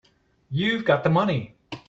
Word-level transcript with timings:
You've 0.49 0.83
got 0.83 1.03
the 1.03 1.11
money. 1.11 1.53